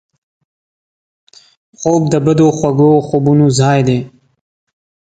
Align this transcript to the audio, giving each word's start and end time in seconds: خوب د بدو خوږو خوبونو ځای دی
خوب 1.79 2.01
د 2.13 2.15
بدو 2.25 2.47
خوږو 2.57 2.91
خوبونو 3.07 3.45
ځای 3.59 3.79
دی 3.87 3.99